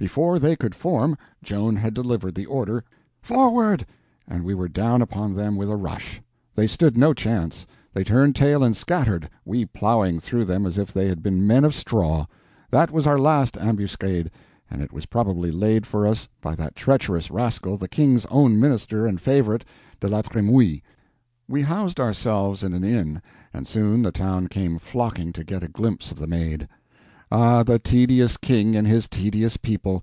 Before 0.00 0.38
they 0.38 0.54
could 0.54 0.76
form, 0.76 1.18
Joan 1.42 1.74
had 1.74 1.92
delivered 1.92 2.36
the 2.36 2.46
order, 2.46 2.84
"Forward!" 3.20 3.84
and 4.28 4.44
we 4.44 4.54
were 4.54 4.68
down 4.68 5.02
upon 5.02 5.34
them 5.34 5.56
with 5.56 5.68
a 5.68 5.74
rush. 5.74 6.22
They 6.54 6.68
stood 6.68 6.96
no 6.96 7.12
chance; 7.12 7.66
they 7.92 8.04
turned 8.04 8.36
tail 8.36 8.62
and 8.62 8.76
scattered, 8.76 9.28
we 9.44 9.64
plowing 9.64 10.20
through 10.20 10.44
them 10.44 10.66
as 10.66 10.78
if 10.78 10.92
they 10.92 11.08
had 11.08 11.20
been 11.20 11.44
men 11.44 11.64
of 11.64 11.74
straw. 11.74 12.26
That 12.70 12.92
was 12.92 13.08
our 13.08 13.18
last 13.18 13.58
ambuscade, 13.58 14.30
and 14.70 14.82
it 14.82 14.92
was 14.92 15.06
probably 15.06 15.50
laid 15.50 15.84
for 15.84 16.06
us 16.06 16.28
by 16.40 16.54
that 16.54 16.76
treacherous 16.76 17.28
rascal, 17.28 17.76
the 17.76 17.88
King's 17.88 18.24
own 18.26 18.60
minister 18.60 19.04
and 19.04 19.20
favorite, 19.20 19.64
De 19.98 20.06
la 20.06 20.22
Tremouille. 20.22 20.80
We 21.48 21.62
housed 21.62 21.98
ourselves 21.98 22.62
in 22.62 22.72
an 22.72 22.84
inn, 22.84 23.20
and 23.52 23.66
soon 23.66 24.02
the 24.02 24.12
town 24.12 24.46
came 24.46 24.78
flocking 24.78 25.32
to 25.32 25.42
get 25.42 25.64
a 25.64 25.68
glimpse 25.68 26.12
of 26.12 26.20
the 26.20 26.28
Maid. 26.28 26.68
Ah, 27.30 27.62
the 27.62 27.78
tedious 27.78 28.38
King 28.38 28.74
and 28.74 28.88
his 28.88 29.06
tedious 29.06 29.58
people! 29.58 30.02